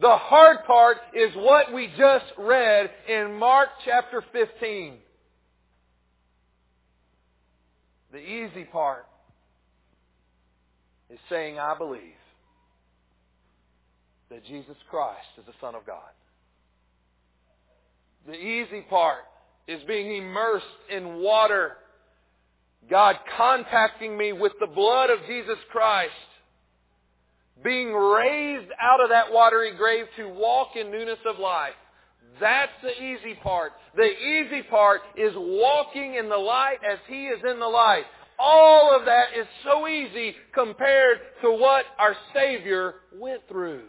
The 0.00 0.16
hard 0.16 0.64
part 0.66 0.96
is 1.14 1.30
what 1.36 1.72
we 1.72 1.88
just 1.96 2.24
read 2.36 2.90
in 3.08 3.38
Mark 3.38 3.68
chapter 3.84 4.24
15. 4.32 4.94
The 8.12 8.18
easy 8.18 8.64
part 8.64 9.06
is 11.10 11.18
saying, 11.28 11.58
I 11.58 11.76
believe 11.76 12.00
that 14.30 14.44
Jesus 14.46 14.76
Christ 14.90 15.26
is 15.38 15.44
the 15.46 15.52
Son 15.60 15.74
of 15.74 15.86
God. 15.86 16.10
The 18.26 18.34
easy 18.34 18.80
part 18.88 19.24
is 19.68 19.82
being 19.84 20.16
immersed 20.16 20.64
in 20.90 21.16
water. 21.16 21.76
God 22.90 23.16
contacting 23.36 24.16
me 24.16 24.32
with 24.32 24.52
the 24.60 24.66
blood 24.66 25.10
of 25.10 25.18
Jesus 25.26 25.58
Christ. 25.70 26.12
Being 27.62 27.92
raised 27.92 28.70
out 28.80 29.02
of 29.02 29.10
that 29.10 29.32
watery 29.32 29.74
grave 29.76 30.06
to 30.16 30.28
walk 30.28 30.76
in 30.76 30.90
newness 30.90 31.18
of 31.26 31.38
life. 31.38 31.72
That's 32.40 32.72
the 32.82 32.90
easy 32.90 33.34
part. 33.42 33.72
The 33.96 34.10
easy 34.10 34.62
part 34.62 35.02
is 35.16 35.32
walking 35.36 36.16
in 36.16 36.28
the 36.28 36.36
light 36.36 36.78
as 36.88 36.98
He 37.08 37.26
is 37.26 37.40
in 37.48 37.60
the 37.60 37.66
light. 37.66 38.04
All 38.38 38.94
of 38.98 39.06
that 39.06 39.28
is 39.38 39.46
so 39.62 39.86
easy 39.86 40.34
compared 40.52 41.18
to 41.42 41.52
what 41.52 41.84
our 41.98 42.16
Savior 42.34 42.94
went 43.14 43.42
through. 43.48 43.82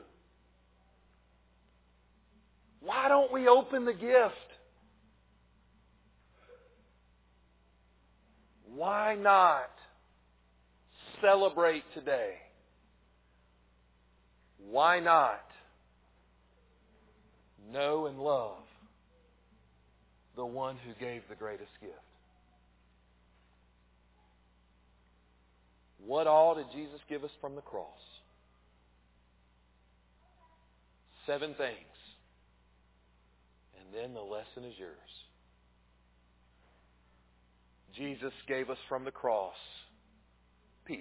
Why 2.81 3.07
don't 3.07 3.33
we 3.33 3.47
open 3.47 3.85
the 3.85 3.93
gift? 3.93 4.35
Why 8.75 9.15
not 9.15 9.71
celebrate 11.21 11.83
today? 11.93 12.33
Why 14.69 14.99
not 14.99 15.45
know 17.71 18.07
and 18.07 18.19
love 18.19 18.57
the 20.35 20.45
one 20.45 20.75
who 20.85 20.93
gave 20.99 21.21
the 21.29 21.35
greatest 21.35 21.71
gift? 21.79 21.93
What 26.05 26.27
all 26.27 26.55
did 26.55 26.65
Jesus 26.73 26.99
give 27.07 27.23
us 27.23 27.31
from 27.39 27.55
the 27.55 27.61
cross? 27.61 27.87
Seven 31.25 31.55
things. 31.57 31.77
And 33.79 33.95
then 33.95 34.13
the 34.13 34.21
lesson 34.21 34.65
is 34.65 34.77
yours. 34.77 35.24
Jesus 37.95 38.33
gave 38.47 38.69
us 38.69 38.77
from 38.89 39.05
the 39.05 39.11
cross 39.11 39.55
peace. 40.85 40.99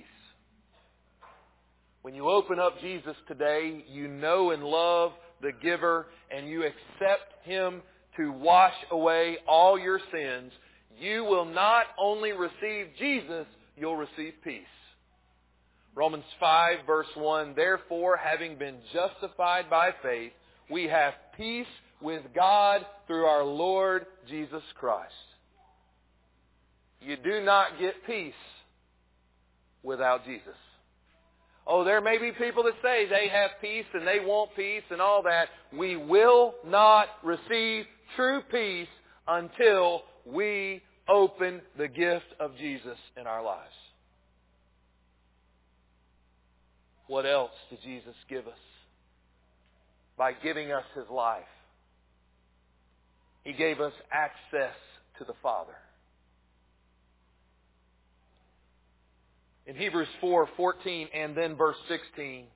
When 2.03 2.15
you 2.15 2.29
open 2.29 2.59
up 2.59 2.81
Jesus 2.81 3.17
today, 3.29 3.85
you 3.91 4.09
know 4.09 4.51
and 4.51 4.63
love 4.63 5.13
the 5.43 5.53
giver 5.53 6.07
and 6.35 6.49
you 6.49 6.63
accept 6.63 7.45
him 7.45 7.83
to 8.17 8.33
wash 8.33 8.75
away 8.91 9.39
all 9.47 9.79
your 9.79 10.01
sins. 10.13 10.53
You 10.99 11.25
will 11.25 11.45
not 11.45 11.87
only 11.99 12.33
receive 12.33 12.89
Jesus, 12.99 13.47
you'll 13.77 13.97
receive 13.97 14.35
peace. 14.43 14.63
Romans 15.95 16.25
5 16.41 16.79
verse 16.87 17.07
1, 17.17 17.55
Therefore, 17.55 18.17
having 18.17 18.59
been 18.59 18.77
justified 18.93 19.71
by 19.71 19.91
faith, 20.03 20.33
we 20.71 20.85
have 20.85 21.15
peace 21.37 21.67
with 22.01 22.23
God 22.35 22.85
through 23.07 23.25
our 23.25 23.45
Lord 23.45 24.07
Jesus 24.29 24.63
Christ. 24.79 25.13
You 27.01 27.17
do 27.17 27.43
not 27.45 27.79
get 27.79 27.95
peace 28.07 28.33
without 29.83 30.25
Jesus. 30.25 30.57
Oh, 31.67 31.85
there 31.85 32.01
may 32.01 32.19
be 32.19 32.31
people 32.33 32.63
that 32.65 32.75
say 32.83 33.07
they 33.09 33.29
have 33.29 33.51
peace 33.61 33.87
and 33.95 34.07
they 34.07 34.21
want 34.21 34.51
peace 34.55 34.83
and 34.91 35.01
all 35.01 35.23
that. 35.23 35.49
We 35.73 35.97
will 35.97 36.55
not 36.67 37.09
receive 37.23 37.87
true 38.17 38.43
peace 38.51 38.89
until 39.27 40.03
we 40.27 40.83
open 41.09 41.63
the 41.79 41.89
gift 41.89 42.27
of 42.39 42.57
Jesus 42.59 42.99
in 43.19 43.27
our 43.27 43.43
lives. 43.43 43.73
What 47.07 47.27
else 47.27 47.51
did 47.71 47.81
Jesus 47.83 48.15
give 48.29 48.47
us? 48.47 48.59
By 50.17 50.33
giving 50.33 50.71
us 50.73 50.85
His 50.95 51.09
life. 51.11 51.43
He 53.43 53.53
gave 53.53 53.81
us 53.81 53.93
access 54.11 54.75
to 55.19 55.25
the 55.25 55.35
Father. 55.43 55.75
In 59.66 59.76
Hebrews 59.76 60.09
4:14 60.21 61.09
and 61.14 61.35
then 61.35 61.56
verse 61.56 61.76
16, 61.88 62.47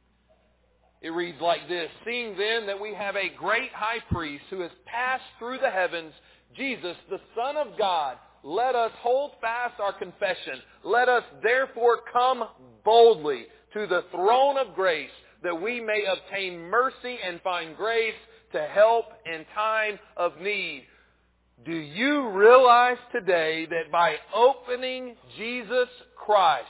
it 1.01 1.11
reads 1.11 1.41
like 1.41 1.67
this, 1.69 1.91
Seeing 2.05 2.37
then 2.37 2.67
that 2.67 2.81
we 2.81 2.93
have 2.93 3.17
a 3.17 3.31
great 3.31 3.73
high 3.73 4.01
priest 4.11 4.45
who 4.51 4.61
has 4.61 4.71
passed 4.85 5.25
through 5.39 5.59
the 5.59 5.71
heavens, 5.71 6.13
Jesus, 6.55 6.97
the 7.09 7.21
Son 7.35 7.57
of 7.57 7.79
God, 7.79 8.19
let 8.43 8.75
us 8.75 8.93
hold 9.01 9.33
fast 9.41 9.81
our 9.81 9.93
confession. 9.93 10.61
Let 10.85 11.09
us 11.09 11.25
therefore 11.43 12.01
come 12.13 12.45
boldly 12.85 13.47
to 13.73 13.87
the 13.87 14.05
throne 14.11 14.59
of 14.59 14.75
grace 14.75 15.11
that 15.43 15.61
we 15.61 15.81
may 15.81 16.05
obtain 16.05 16.59
mercy 16.59 17.19
and 17.25 17.41
find 17.43 17.77
grace 17.77 18.15
to 18.53 18.63
help 18.63 19.07
in 19.25 19.45
time 19.55 19.99
of 20.17 20.39
need. 20.41 20.85
Do 21.65 21.75
you 21.75 22.31
realize 22.31 22.99
today 23.13 23.67
that 23.67 23.91
by 23.91 24.17
opening 24.35 25.17
Jesus 25.37 25.89
Christ 26.17 26.67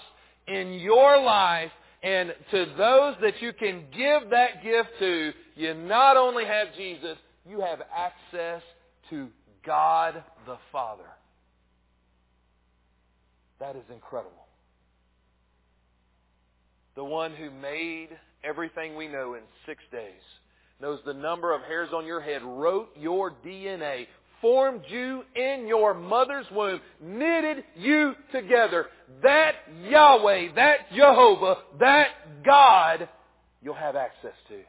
in 0.48 0.74
your 0.74 1.20
life 1.20 1.70
and 2.02 2.34
to 2.50 2.66
those 2.76 3.16
that 3.20 3.40
you 3.40 3.52
can 3.52 3.84
give 3.92 4.30
that 4.30 4.62
gift 4.62 4.90
to, 5.00 5.32
you 5.56 5.74
not 5.74 6.16
only 6.16 6.44
have 6.44 6.68
Jesus, 6.76 7.16
you 7.48 7.60
have 7.60 7.80
access 7.94 8.62
to 9.10 9.28
God 9.66 10.22
the 10.46 10.56
Father. 10.70 11.08
That 13.60 13.74
is 13.74 13.82
incredible. 13.92 14.46
The 16.94 17.04
one 17.04 17.32
who 17.32 17.50
made 17.50 18.08
everything 18.44 18.96
we 18.96 19.08
know 19.08 19.34
in 19.34 19.42
six 19.66 19.82
days, 19.90 20.22
knows 20.80 21.00
the 21.04 21.14
number 21.14 21.54
of 21.54 21.62
hairs 21.62 21.90
on 21.94 22.06
your 22.06 22.20
head, 22.20 22.42
wrote 22.42 22.90
your 22.96 23.32
DNA, 23.44 24.06
formed 24.40 24.82
you 24.88 25.22
in 25.34 25.66
your 25.66 25.94
mother's 25.94 26.46
womb, 26.52 26.80
knitted 27.00 27.64
you 27.76 28.14
together. 28.32 28.86
That 29.22 29.52
Yahweh, 29.88 30.54
that 30.54 30.92
Jehovah, 30.94 31.56
that 31.80 32.08
God, 32.44 33.08
you'll 33.62 33.74
have 33.74 33.96
access 33.96 34.34
to. 34.48 34.60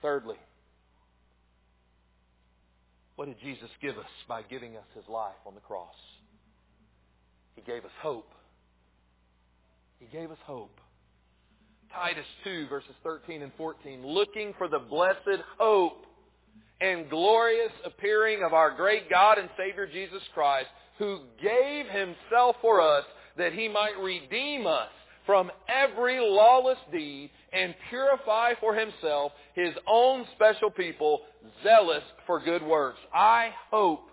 Thirdly, 0.00 0.36
what 3.16 3.26
did 3.26 3.40
Jesus 3.40 3.68
give 3.80 3.98
us 3.98 4.06
by 4.28 4.42
giving 4.42 4.76
us 4.76 4.86
His 4.94 5.04
life 5.08 5.34
on 5.46 5.54
the 5.54 5.60
cross? 5.60 5.94
He 7.54 7.62
gave 7.62 7.84
us 7.84 7.90
hope. 8.00 8.28
He 9.98 10.06
gave 10.06 10.30
us 10.30 10.38
hope. 10.44 10.78
Titus 11.94 12.24
2 12.44 12.68
verses 12.68 12.94
13 13.02 13.42
and 13.42 13.52
14, 13.56 14.04
looking 14.04 14.54
for 14.56 14.66
the 14.66 14.78
blessed 14.78 15.42
hope 15.58 16.06
and 16.82 17.08
glorious 17.08 17.70
appearing 17.84 18.42
of 18.42 18.52
our 18.52 18.72
great 18.72 19.08
God 19.08 19.38
and 19.38 19.48
Savior 19.56 19.86
Jesus 19.86 20.22
Christ, 20.34 20.66
who 20.98 21.20
gave 21.40 21.86
himself 21.86 22.56
for 22.60 22.80
us 22.80 23.04
that 23.38 23.52
he 23.52 23.68
might 23.68 23.96
redeem 24.00 24.66
us 24.66 24.88
from 25.24 25.50
every 25.68 26.18
lawless 26.18 26.78
deed 26.90 27.30
and 27.52 27.74
purify 27.88 28.54
for 28.58 28.74
himself 28.74 29.30
his 29.54 29.72
own 29.86 30.26
special 30.34 30.70
people, 30.70 31.20
zealous 31.62 32.02
for 32.26 32.40
good 32.40 32.62
works. 32.62 32.98
I 33.14 33.50
hope 33.70 34.08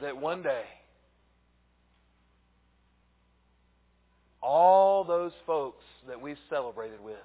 that 0.00 0.16
one 0.16 0.42
day 0.42 0.64
all 4.42 5.04
those 5.04 5.32
folks 5.46 5.82
that 6.08 6.20
we've 6.20 6.36
celebrated 6.50 7.00
with 7.00 7.16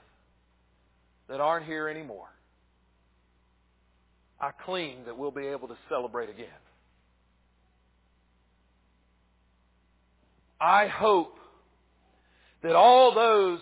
that 1.30 1.40
aren't 1.40 1.66
here 1.66 1.88
anymore. 1.88 2.28
I 4.42 4.52
claim 4.66 5.06
that 5.06 5.18
we'll 5.18 5.32
be 5.32 5.48
able 5.48 5.68
to 5.68 5.78
celebrate 5.90 6.30
again. 6.30 6.48
I 10.60 10.88
hope 10.88 11.36
that 12.64 12.76
all 12.76 13.14
those 13.14 13.60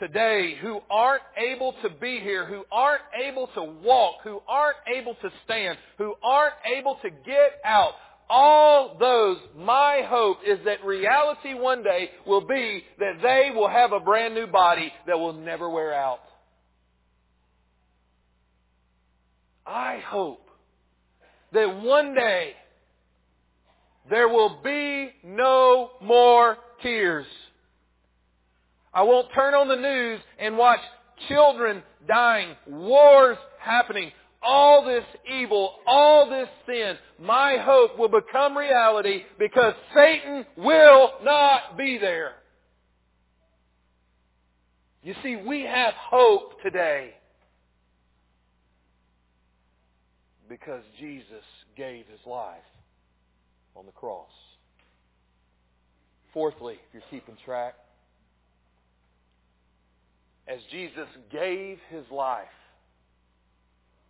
today 0.00 0.56
who 0.60 0.80
aren't 0.90 1.22
able 1.36 1.74
to 1.82 1.90
be 2.00 2.18
here, 2.20 2.46
who 2.46 2.64
aren't 2.72 3.02
able 3.24 3.48
to 3.54 3.62
walk, 3.62 4.16
who 4.24 4.40
aren't 4.48 4.78
able 4.92 5.14
to 5.14 5.30
stand, 5.44 5.78
who 5.98 6.14
aren't 6.22 6.54
able 6.76 6.98
to 7.02 7.10
get 7.10 7.60
out, 7.64 7.92
all 8.28 8.96
those, 8.98 9.36
my 9.56 10.02
hope 10.06 10.38
is 10.46 10.58
that 10.64 10.84
reality 10.84 11.54
one 11.54 11.82
day 11.82 12.10
will 12.26 12.46
be 12.46 12.82
that 12.98 13.20
they 13.22 13.50
will 13.54 13.68
have 13.68 13.92
a 13.92 14.00
brand 14.00 14.34
new 14.34 14.46
body 14.46 14.92
that 15.06 15.18
will 15.18 15.34
never 15.34 15.68
wear 15.68 15.92
out. 15.92 16.20
I 19.66 20.02
hope 20.06 20.48
that 21.52 21.82
one 21.82 22.14
day 22.14 22.54
there 24.10 24.28
will 24.28 24.60
be 24.62 25.10
no 25.24 25.90
more 26.02 26.56
tears. 26.82 27.26
I 28.92 29.02
won't 29.02 29.28
turn 29.34 29.54
on 29.54 29.68
the 29.68 29.76
news 29.76 30.20
and 30.38 30.58
watch 30.58 30.80
children 31.28 31.82
dying, 32.08 32.56
wars 32.66 33.38
happening, 33.60 34.10
all 34.42 34.84
this 34.84 35.04
evil, 35.32 35.76
all 35.86 36.28
this 36.28 36.48
sin. 36.66 36.96
My 37.20 37.58
hope 37.58 37.98
will 37.98 38.08
become 38.08 38.56
reality 38.56 39.22
because 39.38 39.74
Satan 39.94 40.44
will 40.56 41.12
not 41.22 41.78
be 41.78 41.98
there. 41.98 42.32
You 45.02 45.14
see, 45.22 45.36
we 45.36 45.62
have 45.62 45.94
hope 45.94 46.60
today. 46.62 47.14
Because 50.52 50.82
Jesus 51.00 51.44
gave 51.78 52.04
his 52.08 52.20
life 52.26 52.58
on 53.74 53.86
the 53.86 53.92
cross. 53.92 54.28
Fourthly, 56.34 56.74
if 56.74 56.80
you're 56.92 57.02
keeping 57.10 57.38
track, 57.42 57.74
as 60.46 60.58
Jesus 60.70 61.06
gave 61.30 61.78
his 61.88 62.04
life 62.10 62.44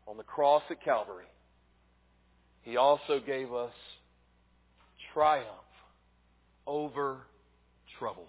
on 0.08 0.16
the 0.16 0.24
cross 0.24 0.64
at 0.68 0.82
Calvary, 0.82 1.26
he 2.62 2.76
also 2.76 3.20
gave 3.24 3.52
us 3.52 3.72
triumph 5.14 5.46
over 6.66 7.18
trouble. 8.00 8.26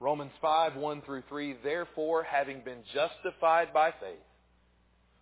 Romans 0.00 0.32
5, 0.40 0.76
1 0.76 1.02
through 1.02 1.24
3, 1.28 1.56
therefore, 1.62 2.22
having 2.22 2.62
been 2.64 2.80
justified 2.94 3.74
by 3.74 3.90
faith, 3.90 4.16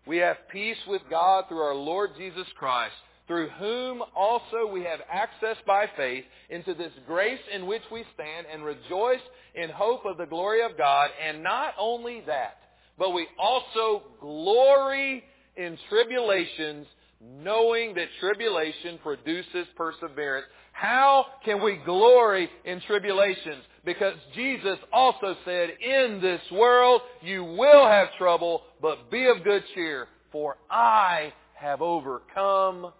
we 0.06 0.18
have 0.18 0.36
peace 0.50 0.76
with 0.88 1.02
God 1.08 1.44
through 1.48 1.60
our 1.62 1.74
Lord 1.74 2.10
Jesus 2.16 2.46
Christ, 2.58 2.94
through 3.26 3.48
whom 3.50 4.02
also 4.16 4.66
we 4.72 4.82
have 4.82 5.00
access 5.10 5.56
by 5.66 5.86
faith 5.96 6.24
into 6.50 6.74
this 6.74 6.92
grace 7.06 7.40
in 7.54 7.66
which 7.66 7.82
we 7.90 8.04
stand 8.14 8.46
and 8.52 8.64
rejoice 8.64 9.20
in 9.54 9.70
hope 9.70 10.04
of 10.04 10.16
the 10.16 10.26
glory 10.26 10.64
of 10.64 10.76
God. 10.76 11.10
And 11.24 11.42
not 11.42 11.74
only 11.78 12.22
that, 12.26 12.58
but 12.98 13.10
we 13.10 13.26
also 13.38 14.02
glory 14.20 15.22
in 15.56 15.78
tribulations, 15.88 16.86
knowing 17.20 17.94
that 17.94 18.08
tribulation 18.20 18.98
produces 19.02 19.66
perseverance. 19.76 20.46
How 20.72 21.26
can 21.44 21.62
we 21.62 21.76
glory 21.84 22.50
in 22.64 22.80
tribulations? 22.80 23.62
Because 23.84 24.14
Jesus 24.34 24.78
also 24.92 25.36
said, 25.44 25.70
in 25.80 26.20
this 26.20 26.40
world 26.50 27.02
you 27.22 27.44
will 27.44 27.86
have 27.86 28.08
trouble, 28.18 28.62
but 28.80 29.10
be 29.10 29.26
of 29.26 29.44
good 29.44 29.62
cheer, 29.74 30.08
for 30.32 30.56
I 30.70 31.32
have 31.54 31.82
overcome 31.82 32.92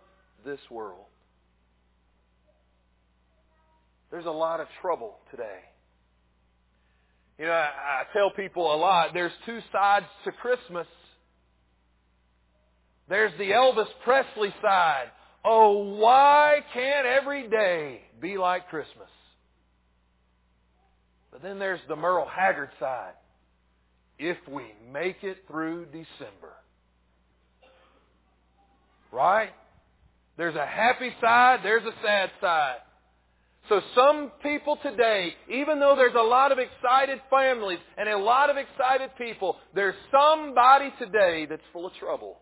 this 0.45 0.61
world. 0.71 1.07
There's 4.11 4.27
a 4.27 4.31
lot 4.31 4.61
of 4.61 4.67
trouble 4.81 5.17
today. 5.31 5.61
You 7.39 7.47
know, 7.47 7.53
I, 7.53 7.65
I 7.65 8.03
tell 8.13 8.31
people 8.31 8.75
a 8.75 8.77
lot, 8.77 9.15
there's 9.15 9.33
two 9.47 9.61
sides 9.73 10.07
to 10.25 10.33
Christmas. 10.33 10.87
There's 13.09 13.33
the 13.39 13.51
Elvis 13.51 13.89
Presley 14.05 14.55
side. 14.61 15.11
Oh, 15.45 15.97
why 15.97 16.59
can't 16.73 17.07
every 17.07 17.49
day 17.49 18.03
be 18.21 18.39
like 18.39 18.69
Christmas? 18.69 19.09
But 21.33 21.43
then 21.43 21.59
there's 21.59 21.81
the 21.89 21.97
Merle 21.97 22.29
Haggard 22.29 22.71
side. 22.79 23.15
If 24.19 24.37
we 24.49 24.65
make 24.93 25.17
it 25.23 25.39
through 25.49 25.87
December. 25.87 26.53
Right? 29.11 29.51
There's 30.37 30.55
a 30.55 30.67
happy 30.67 31.11
side, 31.21 31.61
there's 31.63 31.85
a 31.85 31.95
sad 32.03 32.31
side. 32.41 32.77
So 33.69 33.81
some 33.95 34.33
people 34.43 34.77
today, 34.83 35.35
even 35.49 35.79
though 35.79 35.95
there's 35.97 36.17
a 36.17 36.23
lot 36.23 36.53
of 36.53 36.59
excited 36.59 37.21
families 37.31 37.79
and 37.97 38.09
a 38.09 38.19
lot 38.19 38.51
of 38.51 38.57
excited 38.57 39.11
people, 39.17 39.57
there's 39.75 39.95
somebody 40.11 40.93
today 40.99 41.47
that's 41.49 41.63
full 41.73 41.87
of 41.87 41.93
trouble. 41.95 42.39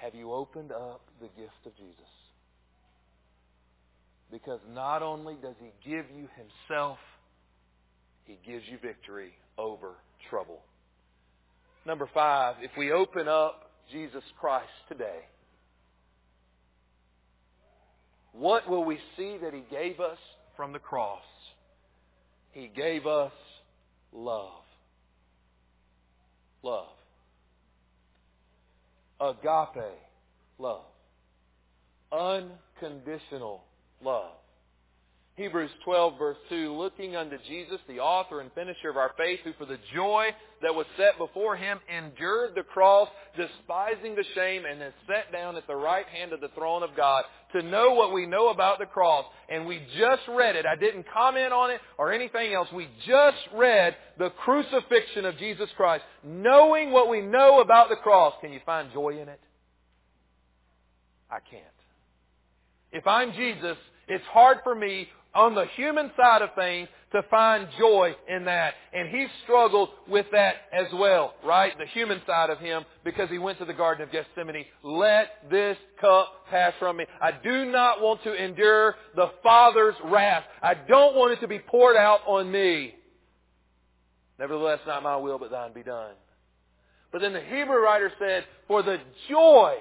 Have 0.00 0.14
you 0.14 0.32
opened 0.32 0.70
up 0.70 1.00
the 1.20 1.26
gift 1.26 1.66
of 1.66 1.76
Jesus? 1.76 1.96
Because 4.30 4.60
not 4.72 5.02
only 5.02 5.34
does 5.42 5.56
He 5.60 5.90
give 5.90 6.04
you 6.14 6.28
Himself, 6.36 6.98
He 8.24 8.38
gives 8.46 8.64
you 8.70 8.78
victory 8.78 9.32
over 9.56 9.94
trouble. 10.30 10.60
Number 11.84 12.08
five, 12.14 12.56
if 12.62 12.70
we 12.78 12.92
open 12.92 13.26
up 13.26 13.70
Jesus 13.90 14.22
Christ 14.38 14.68
today, 14.88 15.20
what 18.32 18.68
will 18.68 18.84
we 18.84 18.98
see 19.16 19.38
that 19.42 19.52
He 19.52 19.64
gave 19.68 19.98
us 19.98 20.18
from 20.56 20.72
the 20.72 20.78
cross? 20.78 21.22
He 22.52 22.70
gave 22.74 23.06
us 23.06 23.32
love. 24.12 24.62
Love. 26.62 26.97
Agape 29.20 29.92
love. 30.58 30.84
Unconditional 32.12 33.62
love. 34.02 34.32
Hebrews 35.38 35.70
12 35.84 36.18
verse 36.18 36.36
2, 36.48 36.76
looking 36.76 37.14
unto 37.14 37.38
Jesus, 37.46 37.78
the 37.86 38.00
author 38.00 38.40
and 38.40 38.50
finisher 38.54 38.90
of 38.90 38.96
our 38.96 39.12
faith, 39.16 39.38
who 39.44 39.52
for 39.56 39.66
the 39.66 39.78
joy 39.94 40.30
that 40.62 40.74
was 40.74 40.84
set 40.96 41.16
before 41.16 41.56
him 41.56 41.78
endured 41.88 42.56
the 42.56 42.64
cross, 42.64 43.08
despising 43.36 44.16
the 44.16 44.24
shame, 44.34 44.64
and 44.68 44.82
is 44.82 44.92
set 45.06 45.30
down 45.30 45.54
at 45.54 45.64
the 45.68 45.76
right 45.76 46.06
hand 46.06 46.32
of 46.32 46.40
the 46.40 46.48
throne 46.56 46.82
of 46.82 46.90
God. 46.96 47.22
To 47.52 47.62
know 47.62 47.94
what 47.94 48.12
we 48.12 48.26
know 48.26 48.48
about 48.48 48.80
the 48.80 48.86
cross, 48.86 49.26
and 49.48 49.64
we 49.64 49.80
just 49.96 50.22
read 50.28 50.56
it. 50.56 50.66
I 50.66 50.74
didn't 50.74 51.06
comment 51.14 51.52
on 51.52 51.70
it 51.70 51.80
or 51.98 52.12
anything 52.12 52.52
else. 52.52 52.66
We 52.74 52.88
just 53.06 53.38
read 53.54 53.94
the 54.18 54.30
crucifixion 54.30 55.24
of 55.24 55.38
Jesus 55.38 55.68
Christ. 55.76 56.02
Knowing 56.24 56.90
what 56.90 57.08
we 57.08 57.20
know 57.20 57.60
about 57.60 57.90
the 57.90 57.96
cross, 57.96 58.34
can 58.40 58.52
you 58.52 58.60
find 58.66 58.92
joy 58.92 59.10
in 59.10 59.28
it? 59.28 59.40
I 61.30 61.38
can't. 61.48 61.62
If 62.90 63.06
I'm 63.06 63.32
Jesus, 63.34 63.76
it's 64.08 64.24
hard 64.32 64.58
for 64.64 64.74
me 64.74 65.06
on 65.38 65.54
the 65.54 65.66
human 65.76 66.10
side 66.16 66.42
of 66.42 66.50
things 66.56 66.88
to 67.12 67.22
find 67.30 67.68
joy 67.78 68.14
in 68.28 68.44
that. 68.46 68.74
And 68.92 69.08
he 69.08 69.26
struggled 69.44 69.90
with 70.08 70.26
that 70.32 70.56
as 70.72 70.86
well, 70.92 71.34
right? 71.44 71.72
The 71.78 71.86
human 71.86 72.20
side 72.26 72.50
of 72.50 72.58
him 72.58 72.84
because 73.04 73.30
he 73.30 73.38
went 73.38 73.58
to 73.60 73.64
the 73.64 73.72
Garden 73.72 74.02
of 74.02 74.12
Gethsemane. 74.12 74.64
Let 74.82 75.48
this 75.48 75.76
cup 76.00 76.46
pass 76.50 76.74
from 76.80 76.96
me. 76.96 77.06
I 77.22 77.30
do 77.30 77.66
not 77.66 78.02
want 78.02 78.22
to 78.24 78.34
endure 78.34 78.96
the 79.14 79.30
Father's 79.42 79.94
wrath. 80.04 80.42
I 80.60 80.74
don't 80.74 81.14
want 81.14 81.32
it 81.32 81.40
to 81.40 81.48
be 81.48 81.60
poured 81.60 81.96
out 81.96 82.20
on 82.26 82.50
me. 82.50 82.94
Nevertheless, 84.38 84.80
not 84.86 85.02
my 85.04 85.16
will, 85.16 85.38
but 85.38 85.50
thine 85.52 85.72
be 85.72 85.82
done. 85.84 86.14
But 87.12 87.22
then 87.22 87.32
the 87.32 87.40
Hebrew 87.40 87.80
writer 87.80 88.12
said, 88.18 88.44
for 88.66 88.82
the 88.82 88.98
joy 89.28 89.76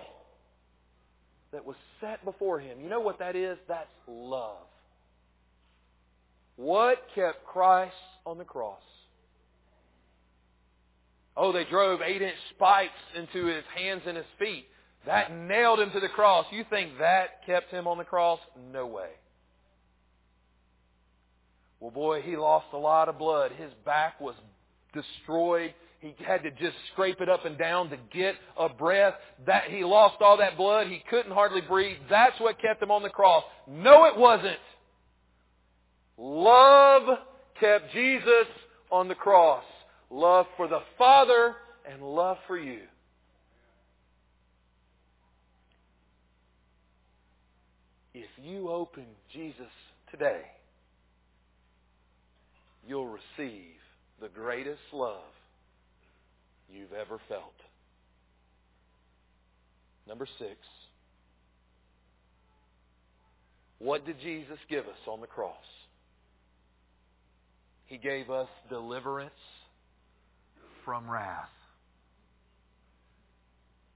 that 1.52 1.65
was 1.65 1.76
set 2.00 2.24
before 2.24 2.60
him. 2.60 2.80
You 2.80 2.89
know 2.89 3.00
what 3.00 3.20
that 3.20 3.36
is? 3.36 3.58
That's 3.67 3.89
love. 4.08 4.66
What 6.58 6.98
kept 7.15 7.46
Christ 7.46 7.93
on 8.26 8.38
the 8.38 8.43
cross? 8.43 8.82
Oh, 11.38 11.52
they 11.52 11.65
drove 11.65 12.02
eight 12.02 12.22
inch 12.22 12.36
spikes 12.56 12.91
into 13.15 13.46
his 13.46 13.63
hands 13.76 14.02
and 14.08 14.17
his 14.17 14.26
feet. 14.39 14.65
That 15.06 15.32
nailed 15.32 15.80
him 15.80 15.91
to 15.91 16.00
the 16.00 16.10
cross. 16.10 16.46
You 16.52 16.65
think 16.70 16.98
that 17.00 17.46
kept 17.46 17.72
him 17.72 17.88
on 17.88 17.98
the 17.98 18.04
cross? 18.04 18.39
No 18.74 18.88
way. 18.88 19.10
Well, 21.80 21.91
boy, 21.91 22.24
he 22.24 22.36
lost 22.36 22.65
a 22.74 22.78
lot 22.78 23.08
of 23.08 23.20
blood. 23.20 23.52
His 23.52 23.72
back 23.86 24.20
was 24.20 24.34
destroyed. 24.93 25.76
He 26.00 26.15
had 26.26 26.43
to 26.43 26.52
just 26.52 26.76
scrape 26.91 27.22
it 27.22 27.30
up 27.30 27.46
and 27.46 27.58
down 27.58 27.91
to 27.91 27.98
get 28.12 28.36
a 28.58 28.67
breath. 28.67 29.13
That 29.46 29.65
he 29.70 29.84
lost 29.84 30.22
all 30.22 30.38
that 30.38 30.58
blood. 30.58 30.88
He 30.88 31.04
couldn't 31.10 31.32
hardly 31.32 31.62
breathe. 31.62 31.98
That's 32.10 32.39
what 32.39 32.60
kept 32.60 32.82
him 32.82 32.89
on 32.89 33.04
the 33.04 33.10
cross. 33.10 33.43
No, 33.67 34.06
it 34.06 34.17
wasn't. 34.17 34.58
Love 36.17 37.19
kept 37.60 37.91
Jesus 37.93 38.47
on 38.91 39.08
the 39.08 39.15
cross. 39.15 39.63
Love 40.10 40.45
for 40.56 40.67
the 40.67 40.80
Father 40.97 41.56
and 41.89 42.01
love 42.01 42.38
for 42.47 42.58
you. 42.58 42.80
If 48.13 48.30
you 48.41 48.69
open 48.69 49.06
Jesus 49.32 49.71
today, 50.10 50.41
you'll 52.88 53.08
receive 53.08 53.75
the 54.19 54.30
greatest 54.30 54.80
love 54.91 55.21
you've 56.71 56.93
ever 56.93 57.19
felt. 57.27 57.53
Number 60.08 60.27
six. 60.39 60.56
What 63.80 64.06
did 64.06 64.19
Jesus 64.21 64.58
give 64.69 64.86
us 64.86 65.08
on 65.08 65.21
the 65.21 65.27
cross? 65.27 65.53
He 67.88 67.97
gave 67.97 68.30
us 68.30 68.47
deliverance 68.69 69.32
from 70.86 71.10
wrath. 71.10 71.50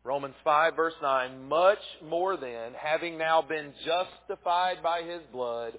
Romans 0.03 0.35
5 0.43 0.75
verse 0.75 0.93
9, 1.01 1.47
much 1.47 1.77
more 2.03 2.35
than, 2.35 2.73
having 2.77 3.17
now 3.17 3.41
been 3.41 3.71
justified 3.85 4.81
by 4.81 5.03
his 5.03 5.21
blood, 5.31 5.73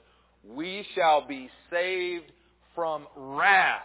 we 0.49 0.87
shall 0.95 1.27
be 1.27 1.51
saved 1.71 2.31
from 2.75 3.07
wrath 3.17 3.83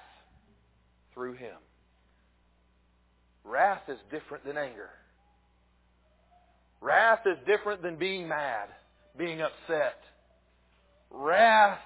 through 1.13 1.33
him. 1.33 1.55
Wrath 3.43 3.83
is 3.87 3.97
different 4.11 4.45
than 4.45 4.57
anger. 4.57 4.89
Wrath 6.81 7.21
is 7.25 7.37
different 7.47 7.81
than 7.81 7.95
being 7.95 8.27
mad, 8.27 8.67
being 9.17 9.41
upset. 9.41 9.99
Wrath 11.09 11.79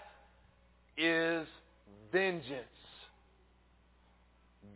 is 0.97 1.47
vengeance. 2.12 2.65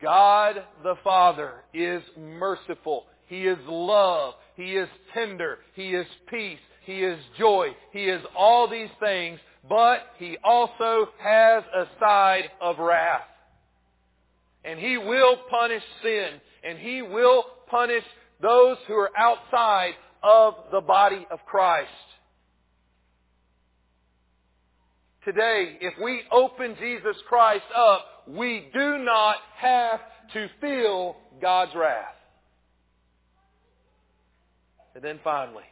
God 0.02 0.64
the 0.84 0.96
Father 1.04 1.64
is 1.74 2.02
merciful. 2.18 3.06
He 3.28 3.48
is 3.48 3.58
love. 3.68 4.36
He 4.56 4.76
is 4.76 4.90
tender. 5.14 5.60
He 5.74 5.90
is 5.90 6.06
peace. 6.30 6.60
He 6.84 7.04
is 7.04 7.20
joy. 7.38 7.70
He 7.92 8.06
is 8.06 8.22
all 8.38 8.70
these 8.70 8.90
things, 9.00 9.40
but 9.68 10.00
He 10.18 10.38
also 10.44 11.08
has 11.20 11.64
a 11.76 11.86
side 12.00 12.52
of 12.62 12.78
wrath. 12.78 13.22
And 14.64 14.80
He 14.80 14.98
will 14.98 15.38
punish 15.50 15.84
sin, 16.04 16.30
and 16.64 16.78
He 16.78 17.02
will 17.02 17.46
punish 17.70 18.04
those 18.42 18.78
who 18.88 18.94
are 18.94 19.12
outside 19.18 19.94
of 20.22 20.56
the 20.72 20.82
body 20.82 21.26
of 21.32 21.40
Christ. 21.46 21.90
Today, 25.26 25.78
if 25.82 25.96
we 26.02 26.22
open 26.32 26.76
Jesus 26.80 27.16
Christ 27.28 27.66
up, 27.76 28.06
we 28.28 28.70
do 28.74 28.98
not 29.00 29.38
have 29.58 30.00
to 30.34 30.48
feel 30.62 31.16
God's 31.42 31.72
wrath. 31.76 32.16
And 34.94 35.04
then 35.04 35.20
finally, 35.24 35.64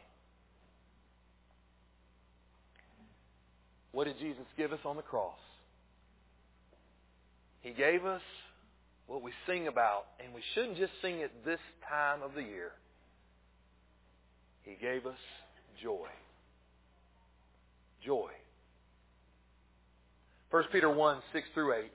what 3.92 4.04
did 4.04 4.18
Jesus 4.18 4.44
give 4.58 4.72
us 4.72 4.80
on 4.84 4.96
the 4.96 5.02
cross? 5.02 5.38
He 7.62 7.70
gave 7.72 8.04
us 8.04 8.20
what 9.06 9.22
we 9.22 9.32
sing 9.46 9.68
about, 9.68 10.04
and 10.22 10.34
we 10.34 10.42
shouldn't 10.54 10.76
just 10.76 10.92
sing 11.00 11.20
it 11.20 11.30
this 11.44 11.60
time 11.88 12.22
of 12.22 12.34
the 12.34 12.42
year. 12.42 12.72
He 14.62 14.76
gave 14.80 15.06
us 15.06 15.18
joy. 15.82 16.08
Joy. 18.04 18.30
1 20.54 20.62
Peter 20.70 20.88
1, 20.88 21.18
6 21.32 21.48
through 21.52 21.74
8. 21.74 21.90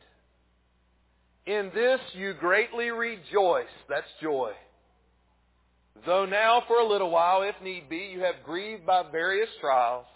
In 1.45 1.71
this 1.73 2.01
you 2.11 2.33
greatly 2.33 2.91
rejoice. 2.91 3.63
That's 3.87 4.05
joy. 4.21 4.51
Though 6.05 6.25
now 6.25 6.63
for 6.67 6.81
a 6.81 6.85
little 6.85 7.09
while, 7.09 7.43
if 7.43 7.55
need 7.63 7.87
be, 7.87 8.09
you 8.11 8.19
have 8.19 8.43
grieved 8.43 8.85
by 8.85 9.03
various 9.13 9.47
trials, 9.61 10.07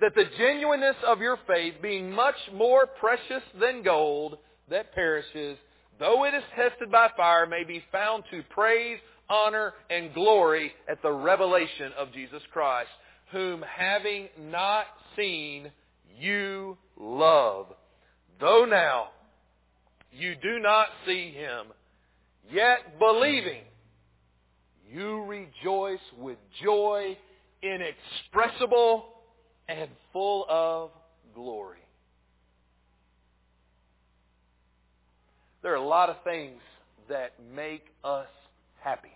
that 0.00 0.14
the 0.14 0.24
genuineness 0.38 0.96
of 1.06 1.20
your 1.20 1.38
faith, 1.46 1.74
being 1.82 2.10
much 2.10 2.36
more 2.54 2.86
precious 2.98 3.42
than 3.60 3.82
gold 3.82 4.38
that 4.70 4.94
perishes, 4.94 5.58
though 5.98 6.24
it 6.24 6.32
is 6.32 6.44
tested 6.56 6.90
by 6.90 7.10
fire, 7.14 7.44
may 7.44 7.62
be 7.62 7.84
found 7.92 8.24
to 8.30 8.42
praise, 8.48 8.98
honor, 9.28 9.74
and 9.90 10.14
glory 10.14 10.72
at 10.88 11.02
the 11.02 11.12
revelation 11.12 11.92
of 11.98 12.10
Jesus 12.14 12.40
Christ, 12.54 12.88
whom 13.32 13.60
having 13.60 14.28
not 14.38 14.86
seen, 15.14 15.70
you 16.18 16.76
love. 16.98 17.66
Though 18.40 18.64
now 18.64 19.08
you 20.12 20.34
do 20.34 20.58
not 20.58 20.88
see 21.06 21.30
him, 21.30 21.66
yet 22.50 22.98
believing, 22.98 23.62
you 24.90 25.24
rejoice 25.24 26.00
with 26.18 26.38
joy 26.62 27.16
inexpressible 27.62 29.06
and 29.68 29.90
full 30.12 30.46
of 30.48 30.90
glory. 31.34 31.78
There 35.62 35.72
are 35.72 35.76
a 35.76 35.86
lot 35.86 36.10
of 36.10 36.16
things 36.22 36.60
that 37.08 37.32
make 37.54 37.84
us 38.04 38.28
happy. 38.80 39.10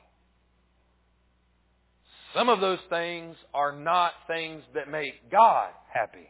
Some 2.34 2.48
of 2.48 2.60
those 2.60 2.78
things 2.88 3.36
are 3.54 3.72
not 3.72 4.12
things 4.26 4.62
that 4.74 4.88
make 4.90 5.30
God 5.30 5.70
happy. 5.92 6.28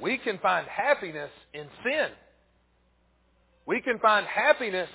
We 0.00 0.18
can 0.18 0.38
find 0.38 0.66
happiness 0.66 1.30
in 1.54 1.66
sin. 1.82 2.08
We 3.66 3.80
can 3.80 3.98
find 3.98 4.26
happiness 4.26 4.88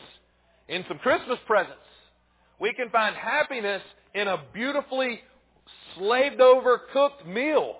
in 0.67 0.85
some 0.87 0.99
Christmas 0.99 1.39
presents. 1.47 1.77
We 2.59 2.73
can 2.73 2.89
find 2.89 3.15
happiness 3.15 3.81
in 4.13 4.27
a 4.27 4.37
beautifully 4.53 5.19
slaved 5.95 6.39
over 6.39 6.81
cooked 6.93 7.25
meal. 7.25 7.77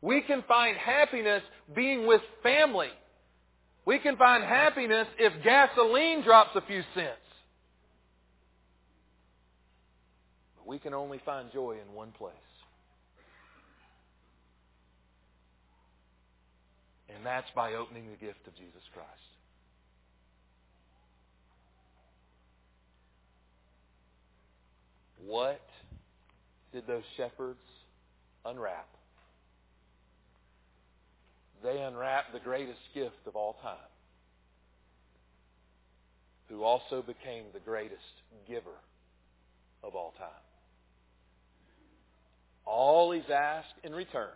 We 0.00 0.20
can 0.22 0.44
find 0.46 0.76
happiness 0.76 1.42
being 1.74 2.06
with 2.06 2.20
family. 2.42 2.90
We 3.86 3.98
can 3.98 4.16
find 4.16 4.44
happiness 4.44 5.06
if 5.18 5.32
gasoline 5.42 6.22
drops 6.22 6.50
a 6.54 6.62
few 6.62 6.82
cents. 6.94 7.18
But 10.56 10.66
we 10.66 10.78
can 10.78 10.94
only 10.94 11.20
find 11.24 11.52
joy 11.52 11.76
in 11.86 11.94
one 11.94 12.12
place. 12.12 12.34
And 17.14 17.24
that's 17.24 17.50
by 17.54 17.74
opening 17.74 18.10
the 18.10 18.16
gift 18.16 18.46
of 18.46 18.54
Jesus 18.56 18.82
Christ. 18.92 19.08
What 25.26 25.60
did 26.72 26.86
those 26.86 27.04
shepherds 27.16 27.58
unwrap? 28.44 28.88
They 31.62 31.80
unwrapped 31.80 32.32
the 32.34 32.40
greatest 32.40 32.80
gift 32.92 33.26
of 33.26 33.36
all 33.36 33.56
time, 33.62 33.76
who 36.50 36.62
also 36.62 37.00
became 37.00 37.44
the 37.54 37.60
greatest 37.60 38.02
giver 38.46 38.76
of 39.82 39.94
all 39.94 40.12
time. 40.18 40.28
All 42.66 43.12
he's 43.12 43.30
asked 43.30 43.74
in 43.82 43.94
return 43.94 44.28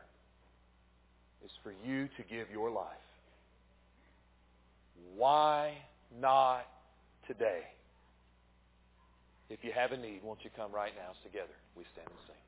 is 1.45 1.51
for 1.63 1.73
you 1.85 2.09
to 2.17 2.23
give 2.29 2.51
your 2.51 2.71
life. 2.71 2.87
Why 5.17 5.75
not 6.21 6.67
today? 7.27 7.63
If 9.51 9.65
you 9.65 9.73
have 9.73 9.93
a 9.93 9.97
need, 9.97 10.23
won't 10.23 10.41
you 10.45 10.51
come 10.57 10.73
right 10.73 10.93
now 10.97 11.13
together? 11.25 11.55
We 11.77 11.85
stand 11.95 12.09
and 12.09 12.19
sing. 12.27 12.48